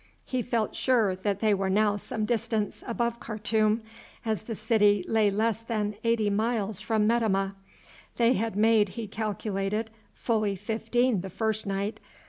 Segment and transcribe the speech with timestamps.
[0.25, 3.83] He felt sure that they were now some distance above Khartoum,
[4.25, 7.51] as the city lay less than eighty miles from Metemmeh;
[8.17, 11.99] they had made, he calculated, fully fifteen the first night.